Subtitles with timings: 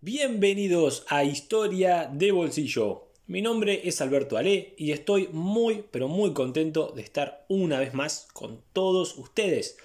[0.00, 3.08] Bienvenidos a Historia de Bolsillo.
[3.26, 7.94] Mi nombre es Alberto Ale y estoy muy pero muy contento de estar una vez
[7.94, 9.76] más con todos ustedes.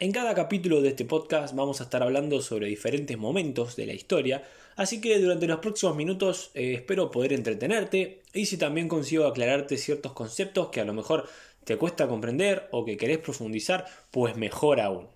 [0.00, 3.92] En cada capítulo de este podcast vamos a estar hablando sobre diferentes momentos de la
[3.92, 4.42] historia,
[4.74, 9.76] así que durante los próximos minutos eh, espero poder entretenerte y si también consigo aclararte
[9.76, 11.28] ciertos conceptos que a lo mejor
[11.64, 15.08] te cuesta comprender o que querés profundizar, pues mejor aún.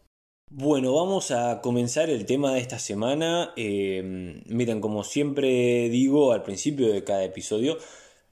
[0.50, 3.52] Bueno, vamos a comenzar el tema de esta semana.
[3.56, 7.78] Eh, miren, como siempre digo al principio de cada episodio,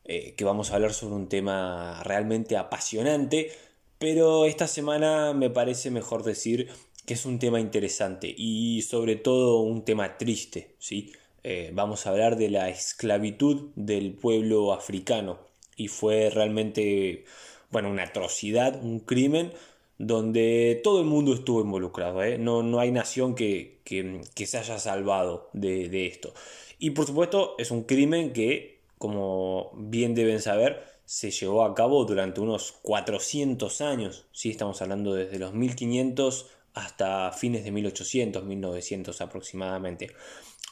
[0.04, 3.50] eh, que vamos a hablar sobre un tema realmente apasionante,
[3.98, 6.68] pero esta semana me parece mejor decir
[7.04, 11.12] que es un tema interesante y sobre todo un tema triste, ¿sí?
[11.42, 15.40] Eh, vamos a hablar de la esclavitud del pueblo africano
[15.76, 17.24] y fue realmente,
[17.70, 19.52] bueno, una atrocidad, un crimen
[19.98, 22.22] donde todo el mundo estuvo involucrado.
[22.22, 22.38] ¿eh?
[22.38, 23.80] No, no, hay nación que,
[24.34, 26.34] se haya salvado de, esto.
[26.78, 32.04] Y por supuesto es un crimen que, como bien deben saber, se llevó a cabo
[32.04, 34.26] durante unos 400 años.
[34.32, 34.50] ¿sí?
[34.50, 40.10] Estamos hablando desde los 1500 hasta fines de 1800, 1900 aproximadamente.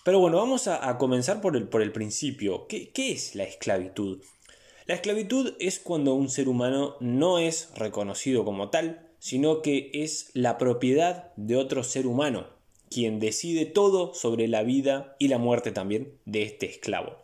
[0.05, 2.67] Pero bueno, vamos a, comenzar por el, por el principio.
[2.67, 4.21] ¿Qué, ¿Qué es la esclavitud?
[4.87, 10.33] La esclavitud es cuando un ser humano no es reconocido como tal, sino que es
[10.35, 12.49] la propiedad de otro ser humano,
[12.91, 17.19] quien decide todo sobre la vida y la muerte también de este esclavo.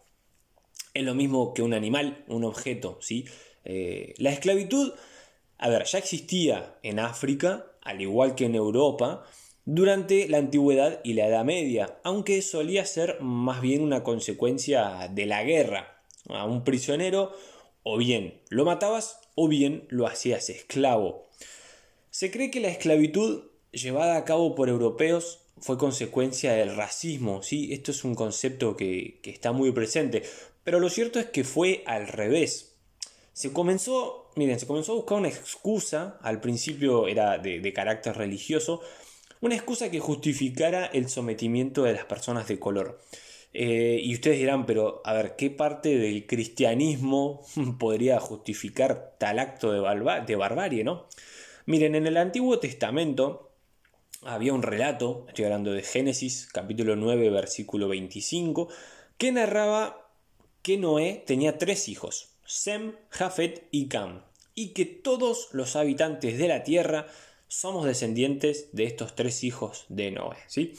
[0.94, 3.24] Es lo mismo que un animal, un objeto, ¿sí?
[3.64, 4.92] Eh, la esclavitud,
[5.58, 9.24] a ver, ya existía en África, al igual que en Europa,
[9.64, 15.26] durante la antigüedad y la Edad Media, aunque solía ser más bien una consecuencia de
[15.26, 16.00] la guerra.
[16.28, 17.32] A un prisionero
[17.82, 21.26] o bien lo matabas o bien lo hacías esclavo.
[22.18, 27.72] Se cree que la esclavitud llevada a cabo por europeos fue consecuencia del racismo, ¿sí?
[27.72, 30.24] Esto es un concepto que, está muy presente,
[30.64, 32.74] pero lo cierto es que fue al revés.
[33.34, 38.80] Se comenzó, miren, se comenzó a buscar una excusa, al principio era de, carácter religioso,
[39.40, 43.00] una excusa que justificara el sometimiento de las personas de color.
[43.54, 47.46] Eh, y ustedes dirán, pero a ver, ¿qué parte del cristianismo
[47.78, 51.06] podría justificar tal acto de, de barbarie, no?
[51.68, 53.50] Miren, en el Antiguo Testamento
[54.22, 58.68] había un relato, estoy hablando de Génesis capítulo 9 versículo 25,
[59.18, 60.10] que narraba
[60.62, 64.22] que Noé tenía tres hijos, Sem, Jafet y Cam,
[64.54, 67.06] y que todos los habitantes de la tierra
[67.48, 70.38] somos descendientes de estos tres hijos de Noé.
[70.46, 70.72] ¿sí?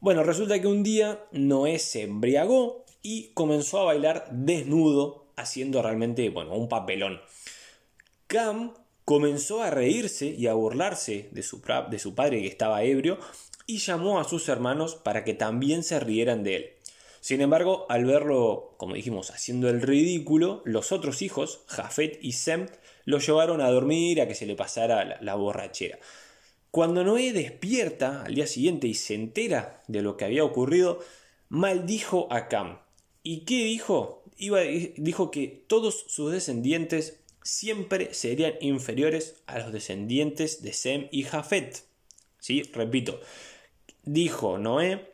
[0.00, 6.28] Bueno, resulta que un día Noé se embriagó y comenzó a bailar desnudo, haciendo realmente
[6.28, 7.22] bueno, un papelón.
[8.26, 8.74] Cam
[9.06, 13.18] comenzó a reírse y a burlarse de su, de su padre que estaba ebrio
[13.64, 16.70] y llamó a sus hermanos para que también se rieran de él.
[17.20, 22.66] Sin embargo, al verlo, como dijimos, haciendo el ridículo, los otros hijos, Jafet y Sem,
[23.04, 26.00] lo llevaron a dormir a que se le pasara la, borrachera.
[26.72, 30.98] Cuando Noé despierta al día siguiente y se entera de lo que había ocurrido,
[31.48, 32.80] maldijo a Cam.
[33.22, 34.24] ¿Y qué dijo?
[34.36, 41.22] Iba, dijo que todos sus descendientes siempre serían inferiores a los descendientes de Sem y
[41.22, 41.84] Jafet.
[42.40, 42.62] ¿Sí?
[42.74, 43.20] Repito,
[44.02, 45.12] dijo Noé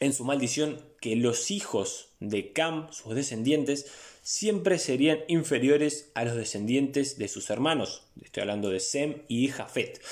[0.00, 3.86] en su maldición que los hijos de Cam, sus descendientes,
[4.22, 8.02] siempre serían inferiores a los descendientes de sus hermanos.
[8.20, 10.02] Estoy hablando de Sem y Jafet.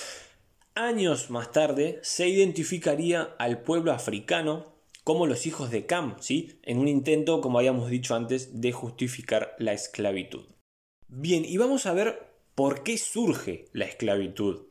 [0.74, 4.72] Años más tarde se identificaría al pueblo africano
[5.02, 6.60] como los hijos de Cam, ¿sí?
[6.62, 10.44] en un intento, como habíamos dicho antes, de justificar la esclavitud.
[11.14, 14.62] Bien, y vamos a ver por qué surge la esclavitud.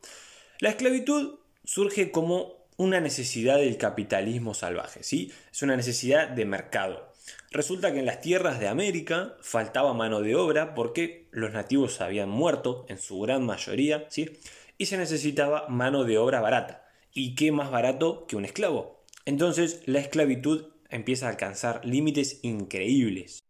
[0.58, 5.30] La esclavitud surge como una necesidad del capitalismo salvaje, ¿sí?
[5.52, 7.12] Es una necesidad de mercado.
[7.52, 12.28] Resulta que en las tierras de América faltaba mano de obra porque los nativos habían
[12.28, 14.36] muerto en su gran mayoría, ¿sí?
[14.78, 16.88] Y se necesitaba mano de obra barata.
[17.14, 19.04] ¿Y qué más barato que un esclavo?
[19.26, 23.41] Entonces la esclavitud empieza a alcanzar límites increíbles.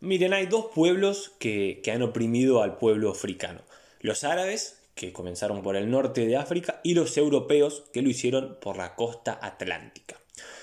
[0.00, 3.62] Miren, hay dos pueblos que, han oprimido al pueblo africano.
[4.00, 8.58] Los árabes, que comenzaron por el norte de África, y los europeos, que lo hicieron
[8.60, 10.16] por la costa atlántica.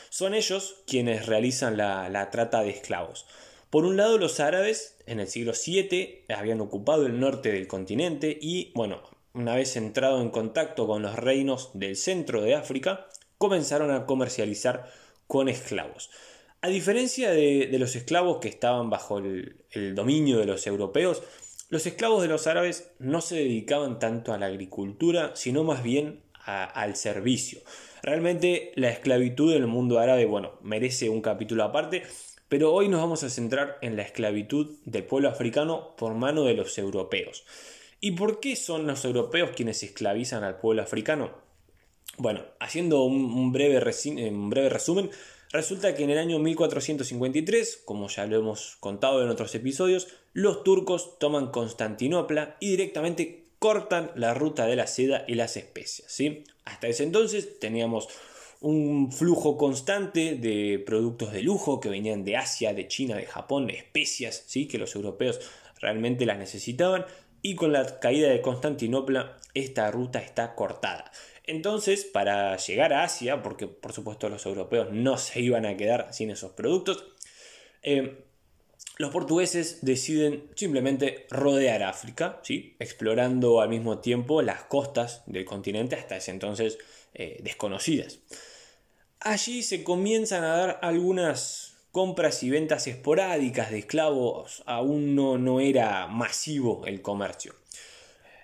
[0.09, 3.25] Son ellos quienes realizan la, la trata de esclavos.
[3.69, 8.37] Por un lado, los árabes en el siglo VII habían ocupado el norte del continente
[8.41, 9.01] y, bueno,
[9.33, 13.07] una vez entrado en contacto con los reinos del centro de África,
[13.37, 14.89] comenzaron a comercializar
[15.27, 16.09] con esclavos.
[16.65, 21.21] A diferencia de, los esclavos que estaban bajo el, dominio de los europeos,
[21.69, 26.23] los esclavos de los árabes no se dedicaban tanto a la agricultura, sino más bien
[26.43, 27.59] al servicio.
[28.01, 32.01] Realmente la esclavitud en el mundo árabe, bueno, merece un capítulo aparte,
[32.49, 36.55] pero hoy nos vamos a centrar en la esclavitud del pueblo africano por mano de
[36.55, 37.45] los europeos.
[37.99, 41.29] ¿Y por qué son los europeos quienes esclavizan al pueblo africano?
[42.17, 43.77] Bueno, haciendo un, breve,
[44.31, 45.11] un breve resumen,
[45.51, 50.63] resulta que en el año 1453, como ya lo hemos contado en otros episodios, los
[50.63, 56.11] turcos toman Constantinopla y directamente cortan la ruta de la seda y las especias.
[56.11, 56.43] ¿sí?
[56.65, 58.09] Hasta ese entonces teníamos
[58.61, 63.69] un flujo constante de productos de lujo que venían de Asia, de China, de Japón,
[63.69, 64.67] especias, ¿sí?
[64.67, 65.39] que los europeos
[65.79, 67.05] realmente las necesitaban,
[67.41, 71.11] y con la caída de Constantinopla esta ruta está cortada.
[71.47, 76.13] Entonces, para llegar a Asia, porque por supuesto los europeos no se iban a quedar
[76.13, 77.05] sin esos productos,
[77.83, 78.25] eh,
[78.97, 82.75] los portugueses deciden simplemente rodear África, ¿sí?
[82.79, 86.77] explorando al mismo tiempo las costas del continente hasta ese entonces
[87.13, 88.19] eh, desconocidas.
[89.19, 95.59] Allí se comienzan a dar algunas compras y ventas esporádicas de esclavos, aún no, no
[95.59, 97.55] era masivo el comercio.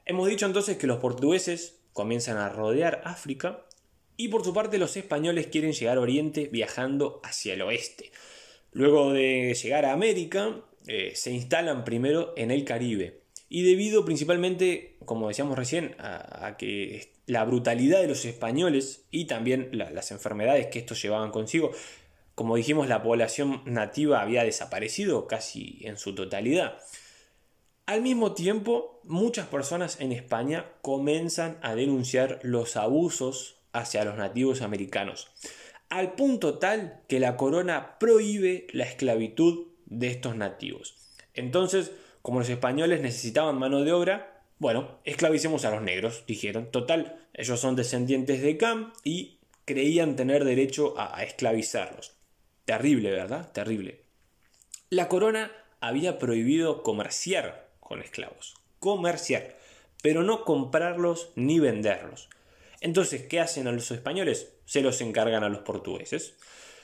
[0.06, 3.66] Hemos dicho entonces que los portugueses comienzan a rodear África
[4.18, 8.12] y por su parte los españoles quieren llegar a Oriente viajando hacia el oeste.
[8.72, 13.22] Luego de llegar a América, eh, se instalan primero en el Caribe.
[13.50, 19.70] Y debido principalmente, como decíamos recién, a, que la brutalidad de los españoles y también
[19.74, 21.72] las enfermedades que estos llevaban consigo,
[22.34, 26.78] como dijimos, la población nativa había desaparecido casi en su totalidad.
[27.86, 34.62] Al mismo tiempo, muchas personas en España comienzan a denunciar los abusos hacia los nativos
[34.62, 35.32] americanos
[35.92, 40.96] al punto tal que la corona prohíbe la esclavitud de estos nativos.
[41.34, 41.92] Entonces,
[42.22, 46.72] como los españoles necesitaban mano de obra, bueno, esclavicemos a los negros, dijeron.
[46.72, 52.16] Total, ellos son descendientes de Cam y creían tener derecho a, esclavizarlos.
[52.64, 53.52] Terrible, ¿verdad?
[53.52, 54.04] Terrible.
[54.90, 55.52] La corona
[55.82, 58.56] había prohibido comerciar con esclavos.
[58.80, 59.54] Comerciar,
[60.02, 62.30] pero no comprarlos ni venderlos.
[62.80, 64.54] Entonces, ¿qué hacen a los españoles?
[64.64, 66.36] Se los encargan a los portugueses.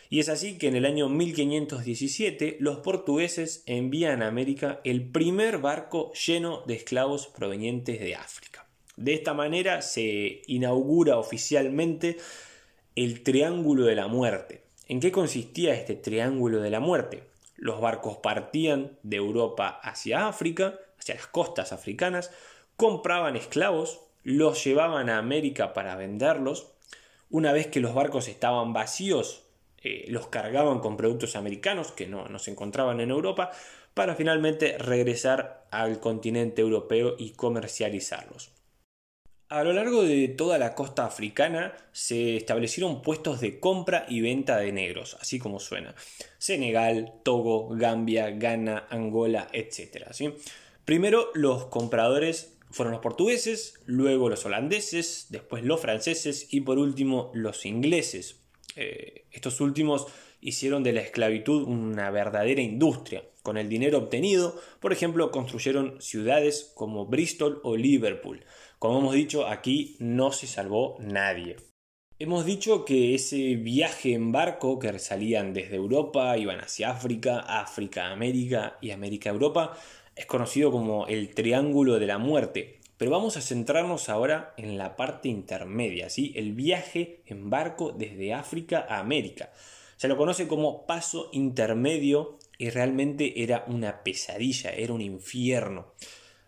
[0.09, 5.59] Y es así que en el año 1517 los portugueses envían a América el primer
[5.59, 8.68] barco lleno de esclavos provenientes de África.
[8.98, 12.18] De esta manera se inaugura oficialmente
[12.98, 14.63] el Triángulo de la Muerte.
[14.89, 17.24] ¿En qué consistía este Triángulo de la Muerte?
[17.56, 22.31] Los barcos partían de Europa hacia África, hacia las costas africanas,
[22.75, 26.68] compraban esclavos, los llevaban a América para venderlos.
[27.30, 29.44] Una vez que los barcos estaban vacíos,
[29.81, 33.51] eh, los cargaban con productos americanos que no, no se encontraban en Europa
[33.94, 38.51] para finalmente regresar al continente europeo y comercializarlos.
[39.50, 44.57] A lo largo de toda la costa africana se establecieron puestos de compra y venta
[44.57, 45.95] de negros, así como suena.
[46.38, 50.06] Senegal, Togo, Gambia, Ghana, Angola, etc.
[50.88, 57.30] Primero los compradores fueron los portugueses, luego los holandeses, después los franceses y por último
[57.34, 58.39] los ingleses.
[58.78, 60.07] Eh, estos últimos
[60.39, 63.25] hicieron de la esclavitud una verdadera industria.
[63.44, 68.45] Con el dinero obtenido, por ejemplo, construyeron ciudades como Bristol o Liverpool.
[68.80, 71.57] Como hemos dicho, aquí no se salvó nadie.
[72.18, 78.10] Hemos dicho que ese viaje en barco que salían desde Europa, iban hacia África, África,
[78.10, 79.77] América y América, Europa,
[80.17, 84.95] es conocido como el Triángulo de la Muerte, pero vamos a centrarnos ahora en la
[84.95, 86.33] parte intermedia, ¿sí?
[86.36, 89.51] el viaje en barco desde África a América.
[89.95, 95.93] Se lo conoce como paso intermedio y realmente era una pesadilla, era un infierno.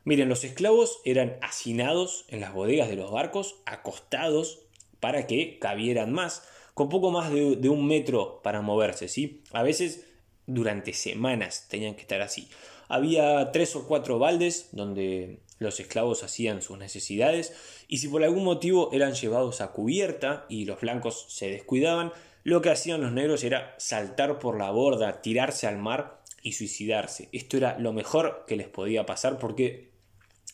[0.04, 4.62] Miren, los esclavos eran hacinados en las bodegas de los barcos, acostados
[5.00, 9.44] para que cabieran más, con poco más de, de un metro para moverse, ¿sí?
[9.52, 10.08] A veces
[10.48, 12.48] durante semanas tenían que estar así.
[12.90, 17.54] Había tres o cuatro baldes donde los esclavos hacían sus necesidades
[17.88, 22.12] y si por algún motivo eran llevados a cubierta y los blancos se descuidaban,
[22.44, 27.30] lo que hacían los negros era saltar por la borda, tirarse al mar y suicidarse.
[27.32, 29.92] Esto era lo mejor que les podía pasar porque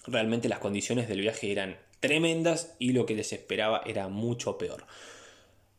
[0.06, 4.86] realmente las condiciones del viaje eran tremendas y lo que les esperaba era mucho peor.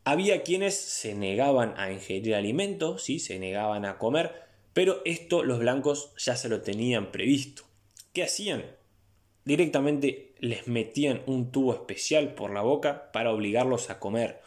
[0.05, 3.19] Había quienes se negaban a ingerir alimentos, ¿sí?
[3.19, 4.46] se negaban a comer,
[4.77, 7.63] pero esto los blancos ya se lo tenían previsto.
[8.13, 8.63] ¿Qué hacían?
[9.43, 14.39] Directamente les metían un tubo especial por la boca para obligarlos a comer.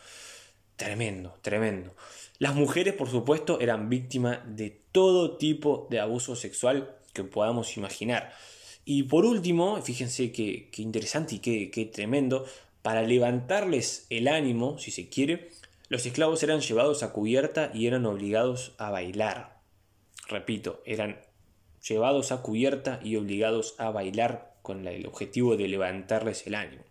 [0.76, 1.96] Tremendo, tremendo.
[2.38, 8.32] Las mujeres, por supuesto, eran víctimas de todo tipo de abuso sexual que podamos imaginar.
[8.84, 12.46] Y por último, fíjense qué, interesante y qué, tremendo,
[12.82, 15.50] Para levantarles el ánimo, si se quiere,
[15.88, 19.59] los esclavos eran llevados a cubierta y eran obligados a bailar.
[20.30, 21.20] Repito, eran
[21.86, 26.84] llevados a cubierta y obligados a bailar con el objetivo de levantarles el ánimo.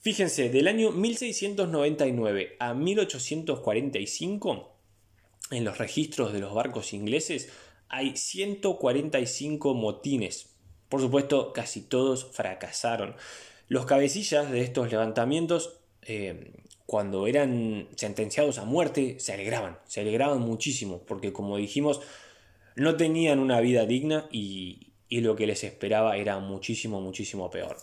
[0.00, 4.76] Fíjense, del año 1699 a 1845,
[5.50, 7.48] en los registros de los barcos ingleses
[7.88, 10.50] hay 145 motines.
[10.90, 13.16] Por supuesto, casi todos fracasaron.
[13.68, 16.52] Los cabecillas de estos levantamientos, eh,
[16.84, 22.02] cuando eran sentenciados a muerte, se alegraban, se alegraban muchísimo, porque como dijimos,
[22.76, 27.76] no tenían una vida digna y, lo que les esperaba era muchísimo, muchísimo peor.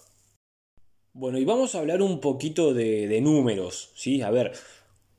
[1.13, 4.21] Bueno, y vamos a hablar un poquito de, de números, ¿sí?
[4.21, 4.51] A ver,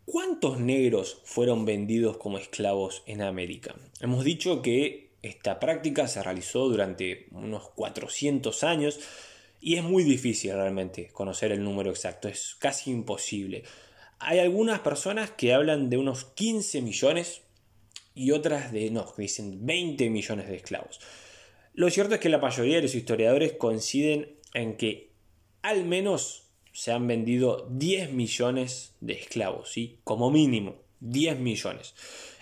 [0.04, 3.74] ¿cuántos negros fueron vendidos como esclavos en América?
[4.00, 9.00] Hemos dicho que esta práctica se realizó durante unos 400 años
[9.60, 13.62] y es muy difícil realmente conocer el número exacto, es casi imposible.
[14.18, 17.42] Hay algunas personas que hablan de unos 15 millones,
[18.14, 21.00] y otras de, no, dicen 20 millones de esclavos.
[21.74, 25.10] Lo cierto es que la mayoría de los historiadores coinciden en que
[25.62, 29.98] al menos se han vendido 10 millones de esclavos, ¿sí?
[30.04, 31.94] Como mínimo, 10 millones.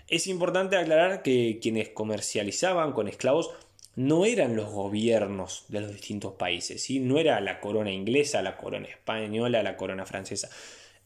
[0.08, 3.50] Es importante aclarar que quienes comercializaban con esclavos
[3.96, 7.00] no eran los gobiernos de los distintos países, ¿sí?
[7.00, 10.48] no era la corona inglesa, la corona española, la corona francesa,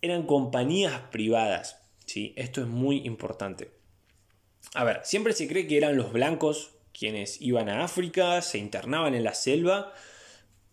[0.01, 1.83] eran compañías privadas.
[2.07, 2.35] ¿sí?
[2.37, 3.71] Esto es muy importante.
[4.75, 9.15] A ver, siempre se cree que eran los blancos quienes iban a África, se internaban
[9.15, 9.93] en la selva,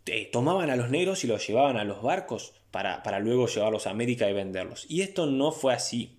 [0.07, 3.85] eh, tomaban a los negros y los llevaban a los barcos para, para luego llevarlos
[3.85, 4.85] a América y venderlos.
[4.89, 6.17] Y esto no fue así.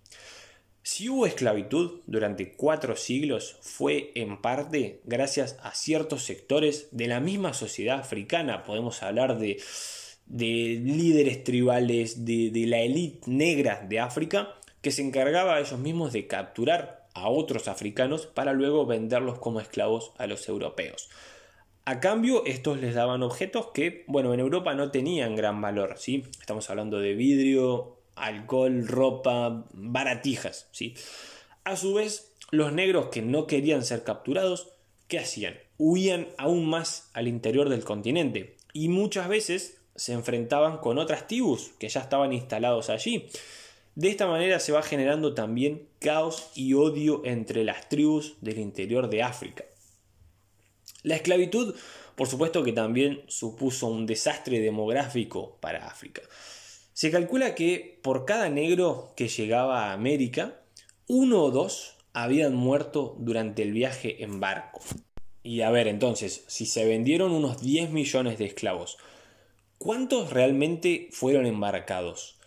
[0.85, 7.21] Si hubo esclavitud durante cuatro siglos fue en parte gracias a ciertos sectores de la
[7.21, 8.65] misma sociedad africana.
[8.65, 9.61] Podemos hablar de,
[10.27, 15.79] de líderes tribales, de, de la élite negra de África, que se encargaba a ellos
[15.79, 21.09] mismos de capturar a otros africanos para luego venderlos como esclavos a los europeos.
[21.85, 26.25] A cambio, estos les daban objetos que, bueno, en Europa no tenían gran valor, ¿sí?
[26.41, 30.95] Estamos hablando de vidrio, alcohol, ropa, baratijas, ¿sí?
[31.65, 34.75] A su vez, los negros que no querían ser capturados,
[35.09, 35.59] ¿qué hacían?
[35.77, 41.73] Huían aún más al interior del continente y muchas veces se enfrentaban con otras tribus
[41.79, 43.29] que ya estaban instalados allí.
[43.95, 49.11] De esta manera se va generando también caos y odio entre las tribus del interior
[49.11, 49.65] de África.
[51.03, 51.75] La esclavitud,
[52.17, 56.23] por supuesto que también supuso un desastre demográfico para África.
[56.95, 60.61] Se calcula que por cada negro que llegaba a América,
[61.07, 64.81] uno o dos habían muerto durante el viaje en barco.
[65.43, 68.97] Y a ver, entonces, si se vendieron unos 10 millones de esclavos,
[69.77, 72.39] ¿cuántos realmente fueron embarcados?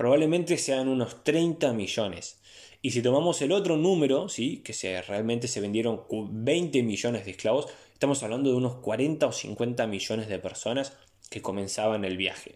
[0.00, 2.40] Probablemente sean unos 30 millones.
[2.80, 4.62] Y si tomamos el otro número, ¿sí?
[4.64, 9.86] que realmente se vendieron 20 millones de esclavos, estamos hablando de unos 40 o 50
[9.86, 10.94] millones de personas
[11.28, 12.54] que comenzaban el viaje.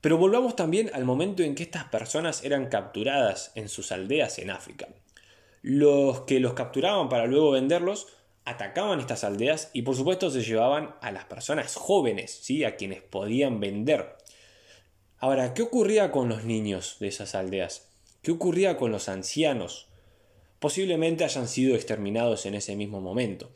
[0.00, 4.50] Pero volvamos también al momento en que estas personas eran capturadas en sus aldeas en
[4.50, 4.88] África.
[5.62, 8.08] Los que los capturaban para luego venderlos
[8.44, 12.64] atacaban estas aldeas y por supuesto se llevaban a las personas jóvenes, ¿sí?
[12.64, 14.15] a quienes podían vender.
[15.18, 17.88] Ahora, ¿qué ocurría con los niños de esas aldeas?
[18.20, 19.86] ¿Qué ocurría con los ancianos?
[20.58, 23.50] Posiblemente hayan sido exterminados en ese mismo momento.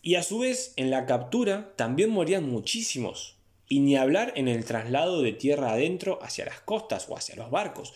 [0.00, 3.36] Y a su vez, en la captura también morían muchísimos.
[3.68, 7.50] Y ni hablar en el traslado de tierra adentro hacia las costas o hacia los
[7.50, 7.94] barcos.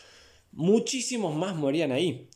[0.51, 2.29] Muchísimos más morían ahí.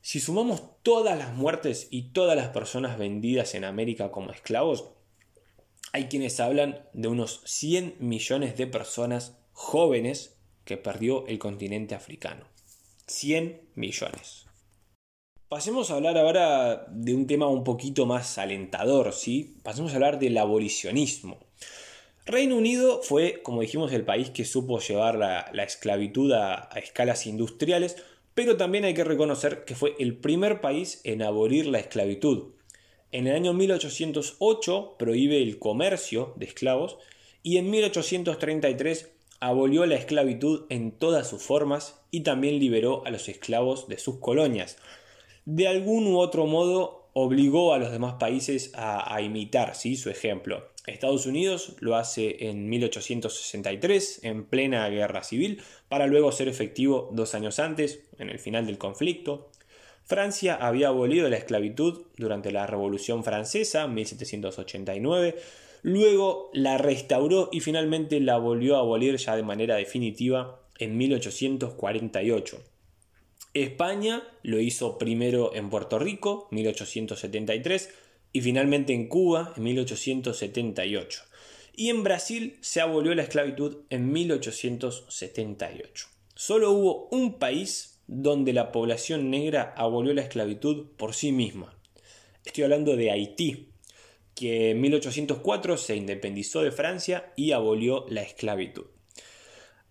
[0.00, 4.88] Si sumamos todas las muertes y todas las personas vendidas en América como esclavos,
[5.92, 12.46] hay quienes hablan de unos 100 millones de personas jóvenes que perdió el continente africano.
[13.06, 14.46] 100 millones.
[15.48, 19.56] Pasemos a hablar ahora de un tema un poquito más alentador, ¿sí?
[19.62, 21.38] Pasemos a hablar del abolicionismo.
[22.26, 27.26] Reino Unido fue, como dijimos, el país que supo llevar la, esclavitud a, a escalas
[27.26, 27.96] industriales,
[28.34, 32.54] pero también hay que reconocer que fue el primer país en abolir la esclavitud.
[33.12, 36.96] En el año 1808 prohíbe el comercio de esclavos
[37.44, 39.13] y en 1833
[39.44, 44.18] abolió la esclavitud en todas sus formas y también liberó a los esclavos de sus
[44.18, 44.78] colonias.
[45.44, 50.70] De algún u otro modo obligó a los demás países a, imitar su ejemplo.
[50.86, 57.34] Estados Unidos lo hace en 1863, en plena guerra civil, para luego ser efectivo dos
[57.34, 59.50] años antes, en el final del conflicto.
[60.04, 65.36] Francia había abolido la esclavitud durante la Revolución Francesa, 1789,
[65.84, 72.58] luego la restauró y finalmente la volvió a abolir ya de manera definitiva en 1848.
[73.52, 77.90] España lo hizo primero en Puerto Rico, 1873,
[78.32, 81.22] y finalmente en Cuba, en 1878.
[81.76, 86.06] Y en Brasil se abolió la esclavitud en 1878.
[86.34, 91.78] Solo hubo un país donde la población negra abolió la esclavitud por sí misma.
[92.44, 93.73] Estoy hablando de Haití,
[94.34, 98.86] que en 1804 se independizó de Francia y abolió la esclavitud.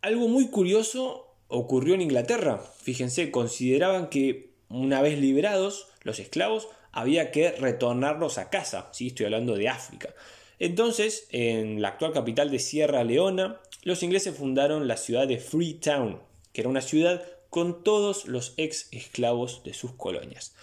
[0.02, 2.60] Algo muy curioso ocurrió en Inglaterra.
[2.82, 8.90] Fíjense, consideraban que una vez liberados los esclavos había que retornarlos a casa.
[8.92, 9.08] ¿sí?
[9.08, 10.14] Estoy hablando de África.
[10.60, 16.22] Entonces, en la actual capital de Sierra Leona, los ingleses fundaron la ciudad de Freetown,
[16.54, 20.56] que era una ciudad con todos los ex esclavos de sus colonias.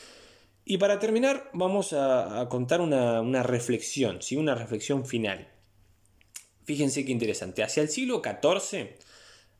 [0.65, 4.37] Y para terminar, vamos a, contar una, reflexión, ¿sí?
[4.37, 5.49] una reflexión final.
[6.65, 7.63] Fíjense qué interesante.
[7.63, 8.91] Hacia el siglo XIV,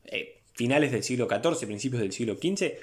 [0.05, 2.73] eh, finales del siglo XIV, principios del siglo XV,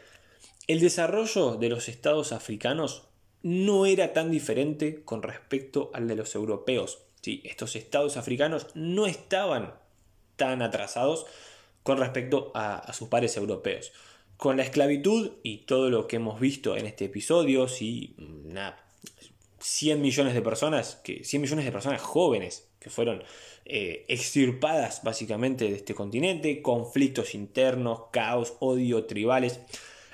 [0.67, 3.05] el desarrollo de los estados africanos
[3.43, 6.99] no era tan diferente con respecto al de los europeos.
[7.23, 7.41] ¿sí?
[7.45, 9.75] Estos estados africanos no estaban
[10.37, 11.27] tan atrasados
[11.83, 13.93] con respecto a, sus pares europeos.
[14.39, 18.15] Con la esclavitud y todo lo que hemos visto en este episodio, sí,
[19.59, 23.25] 100 millones de personas, que, 100 millones de personas jóvenes que fueron
[23.65, 29.59] eh, extirpadas básicamente de este continente, conflictos internos, caos, odio, tribales.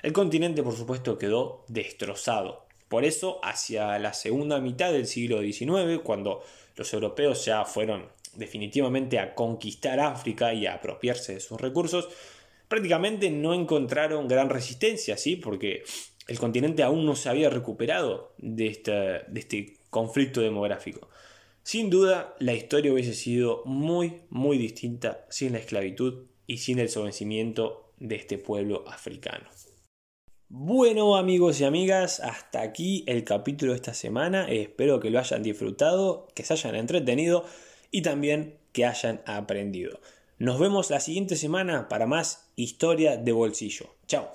[0.02, 2.64] El continente, por supuesto, quedó destrozado.
[2.88, 6.43] Por eso, hacia la segunda mitad del siglo XIX, cuando
[6.76, 12.09] los europeos ya fueron definitivamente a conquistar África y a apropiarse de sus recursos,
[12.68, 15.37] prácticamente no encontraron gran resistencia, ¿sí?
[15.37, 15.83] Porque
[16.26, 21.09] el continente aún no se había recuperado de este, conflicto demográfico.
[21.62, 26.88] Sin duda, la historia hubiese sido muy, muy distinta sin la esclavitud y sin el
[26.88, 29.49] sometimiento de este pueblo africano.
[30.49, 34.47] Bueno amigos y amigas, hasta aquí el capítulo de esta semana.
[34.49, 37.45] Espero que lo hayan disfrutado, que se hayan entretenido
[37.91, 40.00] y también que hayan aprendido.
[40.38, 43.86] Nos vemos la siguiente semana para más historia de bolsillo.
[44.06, 44.30] Chao.